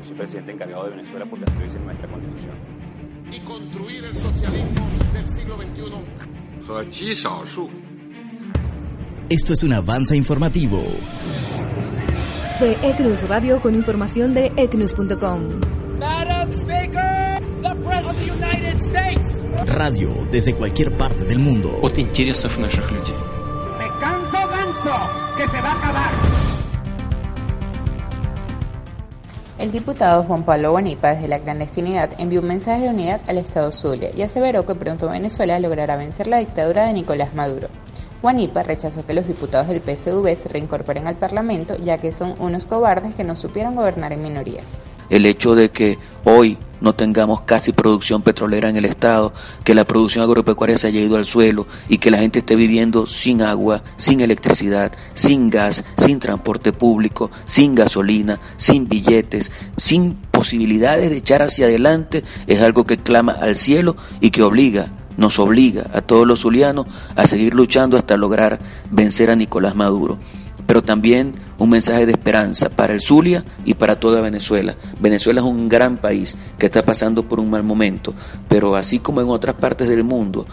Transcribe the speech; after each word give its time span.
Yo 0.00 0.04
soy 0.04 0.16
presidente 0.16 0.52
encargado 0.52 0.84
de 0.84 0.90
Venezuela 0.90 1.26
porque 1.28 1.44
así 1.46 1.56
lo 1.56 1.64
dice 1.64 1.78
nuestra 1.80 2.08
constitución. 2.08 2.54
Y 3.32 3.40
construir 3.40 4.04
el 4.04 4.14
socialismo 4.16 4.88
del 5.12 5.28
siglo 5.30 5.56
XXI. 5.56 6.26
Esto 9.28 9.52
es 9.52 9.62
un 9.62 9.72
avance 9.72 10.16
informativo. 10.16 10.82
De 12.60 12.72
ECNUS 12.82 13.28
Radio 13.28 13.60
con 13.60 13.74
información 13.74 14.34
de 14.34 14.52
ECNUS.com. 14.56 15.60
Madam 15.98 16.50
Speaker, 16.52 17.40
the 17.62 17.74
President 17.84 18.10
of 18.10 18.16
the 18.18 18.32
United 18.32 18.76
States. 18.80 19.42
Radio 19.66 20.26
desde 20.30 20.54
cualquier 20.54 20.96
parte 20.96 21.24
del 21.24 21.38
mundo. 21.38 21.78
от 21.82 21.98
интересов 21.98 22.56
наших 22.58 22.90
людей. 22.90 23.14
Me 23.78 23.88
canso 24.00 24.48
ganso, 24.48 25.36
que 25.36 25.46
se 25.48 25.60
va 25.60 25.70
a 25.72 25.78
acabar. 25.78 26.29
El 29.61 29.71
diputado 29.71 30.23
Juan 30.23 30.41
Pablo 30.41 30.71
Guanipa 30.71 31.13
desde 31.13 31.27
la 31.27 31.37
clandestinidad 31.37 32.09
envió 32.17 32.41
un 32.41 32.47
mensaje 32.47 32.85
de 32.85 32.89
unidad 32.89 33.21
al 33.27 33.37
Estado 33.37 33.71
Zulia 33.71 34.09
y 34.15 34.23
aseveró 34.23 34.65
que 34.65 34.73
pronto 34.73 35.07
Venezuela 35.07 35.59
logrará 35.59 35.97
vencer 35.97 36.25
la 36.25 36.39
dictadura 36.39 36.87
de 36.87 36.93
Nicolás 36.93 37.35
Maduro. 37.35 37.67
Guanipa 38.23 38.63
rechazó 38.63 39.05
que 39.05 39.13
los 39.13 39.27
diputados 39.27 39.67
del 39.67 39.79
PSV 39.81 40.35
se 40.35 40.49
reincorporen 40.49 41.05
al 41.05 41.17
Parlamento 41.17 41.77
ya 41.77 41.99
que 41.99 42.11
son 42.11 42.33
unos 42.39 42.65
cobardes 42.65 43.13
que 43.13 43.23
no 43.23 43.35
supieron 43.35 43.75
gobernar 43.75 44.13
en 44.13 44.23
minoría. 44.23 44.63
el 45.11 45.27
hecho 45.27 45.53
de 45.53 45.69
que 45.69 45.99
hoy 46.25 46.57
no 46.81 46.93
tengamos 46.93 47.41
casi 47.41 47.71
producción 47.71 48.21
petrolera 48.21 48.69
en 48.69 48.75
el 48.75 48.85
estado, 48.85 49.33
que 49.63 49.75
la 49.75 49.85
producción 49.85 50.23
agropecuaria 50.23 50.77
se 50.77 50.87
haya 50.87 50.99
ido 50.99 51.15
al 51.15 51.25
suelo 51.25 51.67
y 51.87 51.99
que 51.99 52.11
la 52.11 52.17
gente 52.17 52.39
esté 52.39 52.55
viviendo 52.55 53.05
sin 53.05 53.41
agua, 53.41 53.83
sin 53.95 54.19
electricidad, 54.19 54.91
sin 55.13 55.49
gas, 55.49 55.85
sin 55.97 56.19
transporte 56.19 56.73
público, 56.73 57.31
sin 57.45 57.75
gasolina, 57.75 58.39
sin 58.57 58.89
billetes, 58.89 59.51
sin 59.77 60.15
posibilidades 60.31 61.09
de 61.09 61.17
echar 61.17 61.41
hacia 61.41 61.67
adelante, 61.67 62.23
es 62.47 62.61
algo 62.61 62.85
que 62.85 62.97
clama 62.97 63.33
al 63.33 63.55
cielo 63.55 63.95
y 64.19 64.31
que 64.31 64.43
obliga 64.43 64.87
nos 65.17 65.39
obliga 65.39 65.87
a 65.93 66.01
todos 66.01 66.25
los 66.25 66.39
zulianos 66.39 66.87
a 67.15 67.27
seguir 67.27 67.53
luchando 67.53 67.97
hasta 67.97 68.15
lograr 68.15 68.59
vencer 68.89 69.29
a 69.29 69.35
Nicolás 69.35 69.75
Maduro 69.75 70.17
pero 70.71 70.83
también 70.83 71.33
un 71.57 71.69
mensaje 71.69 72.05
de 72.05 72.13
esperanza 72.13 72.69
para 72.69 72.93
el 72.93 73.01
Zulia 73.01 73.43
y 73.65 73.73
para 73.73 73.99
toda 73.99 74.21
Venezuela. 74.21 74.73
Venezuela 75.01 75.41
es 75.41 75.45
un 75.45 75.67
gran 75.67 75.97
país 75.97 76.37
que 76.57 76.67
está 76.67 76.85
pasando 76.85 77.27
por 77.27 77.41
un 77.41 77.49
mal 77.49 77.61
momento, 77.61 78.13
pero 78.47 78.77
así 78.77 78.99
como 78.99 79.19
en 79.19 79.27
otras 79.27 79.55
partes 79.55 79.89
del 79.89 80.05
mundo, 80.05 80.45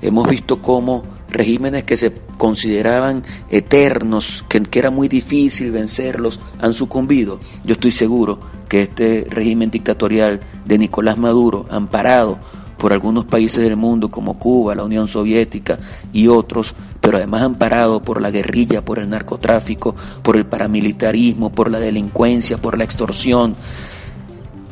hemos 0.00 0.28
visto 0.28 0.62
cómo 0.62 1.02
regímenes 1.28 1.82
que 1.82 1.96
se 1.96 2.12
consideraban 2.36 3.24
eternos, 3.50 4.44
que, 4.48 4.62
era 4.72 4.90
muy 4.90 5.08
difícil 5.08 5.72
vencerlos, 5.72 6.38
han 6.60 6.72
sucumbido. 6.72 7.40
Yo 7.64 7.72
estoy 7.72 7.90
seguro 7.90 8.38
que 8.68 8.82
este 8.82 9.26
régimen 9.28 9.72
dictatorial 9.72 10.42
de 10.64 10.78
Nicolás 10.78 11.18
Maduro, 11.18 11.66
amparado 11.70 12.38
por 12.76 12.92
algunos 12.92 13.24
países 13.24 13.62
del 13.62 13.76
mundo 13.76 14.10
como 14.10 14.38
Cuba, 14.38 14.74
la 14.74 14.84
Unión 14.84 15.08
Soviética 15.08 15.78
y 16.12 16.28
otros, 16.28 16.74
pero 17.00 17.16
además 17.16 17.42
amparado 17.42 18.02
por 18.02 18.20
la 18.20 18.30
guerrilla, 18.30 18.84
por 18.84 18.98
el 18.98 19.08
narcotráfico, 19.08 19.94
por 20.22 20.36
el 20.36 20.46
paramilitarismo, 20.46 21.50
por 21.50 21.70
la 21.70 21.78
delincuencia, 21.78 22.58
por 22.58 22.76
la 22.76 22.84
extorsión, 22.84 23.54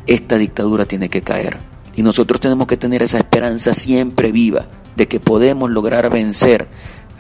esta 0.07 0.37
dictadura 0.37 0.87
tiene 0.87 1.09
que 1.09 1.23
caer. 1.23 1.59
Y 1.97 2.03
nosotros 2.03 2.41
tenemos 2.41 2.67
que 2.67 2.77
tener 2.77 3.03
esa 3.03 3.19
esperanza 3.19 3.73
siempre 3.73 4.33
viva 4.33 4.67
de 4.97 5.09
que 5.09 5.21
podemos 5.21 5.71
lograr 5.71 6.11
vencer 6.11 6.67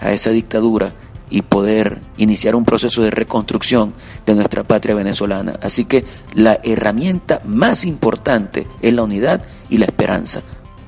a 0.00 0.12
esa 0.12 0.30
dictadura 0.30 0.94
y 1.30 1.42
poder 1.42 2.00
iniciar 2.16 2.54
un 2.54 2.64
proceso 2.64 3.02
de 3.02 3.10
reconstrucción 3.10 3.94
de 4.26 4.34
nuestra 4.34 4.62
patria 4.64 4.94
venezolana. 4.94 5.58
Así 5.62 5.84
que 5.84 6.04
la 6.34 6.60
herramienta 6.62 7.40
más 7.44 7.84
importante 7.84 8.66
es 8.82 8.92
la 8.92 9.02
unidad 9.02 9.42
y 9.70 9.78
la 9.78 9.86
esperanza. 9.86 10.42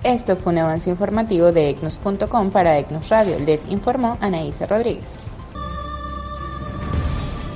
Esto 0.07 0.37
fue 0.37 0.53
un 0.53 0.61
avance 0.61 0.89
informativo 0.89 1.51
de 1.51 1.71
ECNUS.com 1.71 2.51
para 2.53 2.79
ECNUS 2.79 3.09
Radio. 3.09 3.41
Les 3.41 3.67
informó 3.69 4.17
Anaísa 4.21 4.65
Rodríguez. 4.65 5.19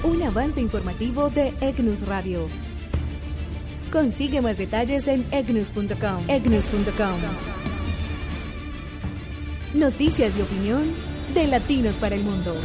Un 0.03 0.21
avance 0.25 0.61
informativo 0.61 1.31
de 1.31 1.55
ECNUS 1.61 2.05
Radio. 2.09 2.49
Consigue 3.93 4.41
más 4.41 4.59
detalles 4.59 5.07
en 5.07 5.29
ECNUS.com. 5.31 6.25
ECNUS.com. 6.27 7.21
Noticias 9.75 10.37
y 10.37 10.43
opinión 10.43 10.93
de 11.33 11.47
Latinos 11.47 11.95
para 12.01 12.17
el 12.17 12.25
Mundo. 12.25 12.57